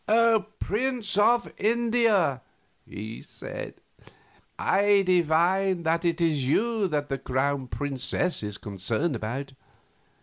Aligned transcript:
"Prince 0.59 1.15
of 1.15 1.51
India," 1.59 2.41
he 2.87 3.21
said, 3.21 3.75
"I 4.57 5.03
divine 5.05 5.83
that 5.83 6.03
it 6.03 6.19
is 6.19 6.47
you 6.47 6.87
that 6.87 7.07
the 7.09 7.19
Crown 7.19 7.67
Princess 7.67 8.41
is 8.41 8.57
concerned 8.57 9.15
about. 9.15 9.53